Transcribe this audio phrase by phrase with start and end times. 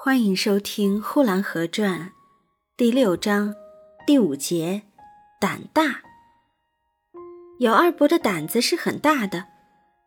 [0.00, 2.00] 欢迎收听《呼兰河传》
[2.76, 3.52] 第六章
[4.06, 4.82] 第五节
[5.40, 6.02] “胆大”。
[7.58, 9.46] 有二伯的胆子是很大的，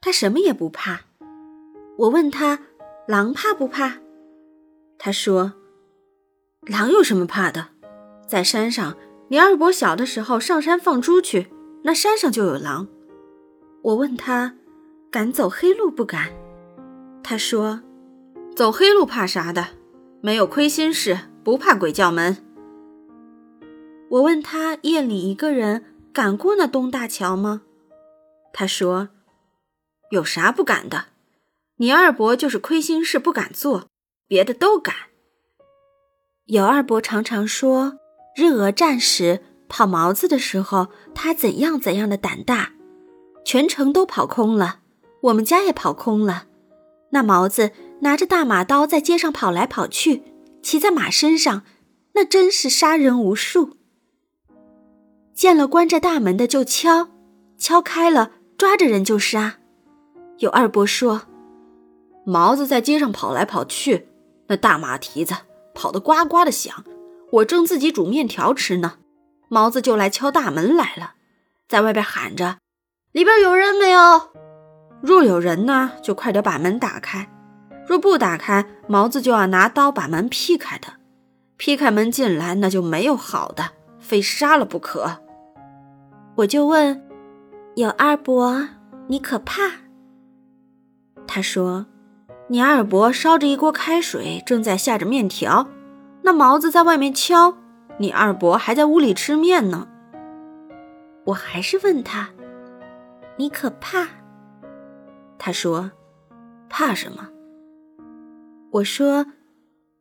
[0.00, 1.02] 他什么也不怕。
[1.98, 2.60] 我问他
[3.06, 3.98] ：“狼怕不怕？”
[4.98, 5.52] 他说
[6.66, 7.68] ：“狼有什么怕的？
[8.26, 8.96] 在山上，
[9.28, 11.48] 你二伯小的时候上山放猪去，
[11.82, 12.88] 那山上就有狼。”
[13.84, 14.56] 我问他
[15.12, 16.32] ：“敢走黑路不敢？”
[17.22, 17.82] 他说
[18.54, 19.68] ：“走黑路怕啥的？
[20.20, 22.36] 没有亏心事，不怕鬼叫门。”
[24.10, 27.62] 我问他：“夜里一个人敢过那东大桥吗？”
[28.54, 29.08] 他说
[30.10, 31.06] ：“有啥不敢的？
[31.78, 33.88] 你二伯就是亏心事不敢做，
[34.28, 34.94] 别的都敢。”
[36.46, 37.98] 有二伯常常说，
[38.36, 42.72] 日俄战时跑毛子的时候，他怎样怎样的胆大，
[43.44, 44.78] 全城都跑空了，
[45.22, 46.46] 我们家也跑空了。
[47.10, 50.22] 那毛子拿着大马刀在街上跑来跑去，
[50.62, 51.62] 骑在马身上，
[52.14, 53.76] 那真是杀人无数。
[55.32, 57.08] 见了关着大门的就敲，
[57.58, 59.56] 敲开了抓着人就杀。
[60.38, 61.22] 有二伯说，
[62.24, 64.08] 毛子在街上跑来跑去，
[64.48, 65.34] 那大马蹄子
[65.74, 66.84] 跑得呱呱的响。
[67.32, 68.98] 我正自己煮面条吃呢，
[69.48, 71.14] 毛子就来敲大门来了，
[71.68, 72.58] 在外边喊着
[73.10, 74.30] ：“里边有人没有？”
[75.02, 77.26] 若有人呢，就快点把门打开；
[77.86, 80.88] 若不打开，毛子就要拿刀把门劈开的。
[81.56, 85.18] 劈开门进来，那就没有好的，非杀了不可。
[86.36, 87.02] 我就问
[87.76, 88.68] ：“有二伯，
[89.06, 89.62] 你可怕？”
[91.26, 91.86] 他说
[92.48, 95.68] ：“你二伯烧着一锅开水，正在下着面条，
[96.22, 97.56] 那毛子在外面敲，
[97.98, 99.88] 你二伯还在屋里吃面呢。”
[101.26, 102.30] 我还是问他
[103.38, 104.08] ：“你可怕？”
[105.38, 105.92] 他说
[106.68, 107.28] ：“怕什么？”
[108.74, 109.26] 我说：“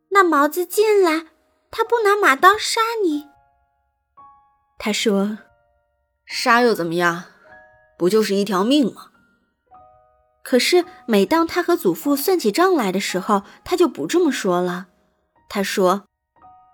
[0.10, 1.28] 那毛子进来，
[1.70, 3.28] 他不拿马刀杀你。”
[4.80, 5.38] 他说
[6.26, 7.26] ：“杀又怎么样？
[8.00, 9.12] 不就是一条命吗？”
[10.44, 14.88] 可是每当他和祖父算起账来的时候，他就不这么说了。
[15.48, 16.08] 他说：“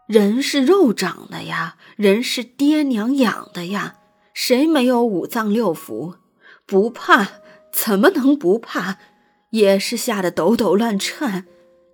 [0.07, 3.97] 人是肉长的呀，人是爹娘养的呀，
[4.33, 6.15] 谁没有五脏六腑？
[6.65, 7.27] 不怕。”
[7.71, 8.97] 怎么能不怕？
[9.51, 11.45] 也是吓得抖抖乱颤，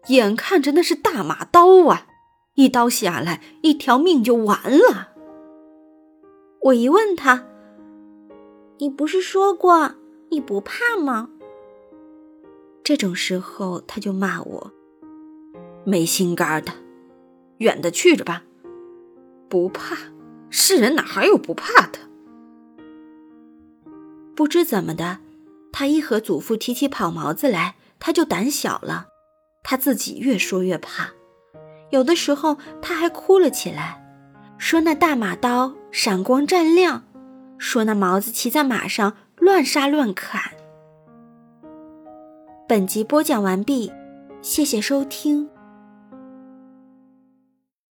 [0.07, 2.07] 眼看着那是大马刀啊！
[2.55, 5.09] 一刀下来，一条命就完了。
[6.61, 7.45] 我一问他
[8.79, 9.95] ：“你不是说过
[10.29, 11.29] 你不怕吗？”
[12.83, 14.71] 这种时候他就骂我
[15.85, 16.71] ：“没心肝的，
[17.57, 18.43] 远的去着吧！
[19.49, 19.97] 不怕，
[20.49, 21.99] 世人哪还有不怕的？
[24.35, 25.19] 不知怎么的。”
[25.73, 29.07] 他一和祖父提起跑毛子来，他就胆小了。
[29.67, 31.09] 他自己越说越怕，
[31.89, 33.99] 有的时候他还哭了起来，
[34.59, 37.03] 说那大马刀闪光湛亮，
[37.57, 40.51] 说那毛子骑在马上乱杀乱砍。
[42.67, 43.91] 本集播讲完毕，
[44.43, 45.49] 谢谢收听。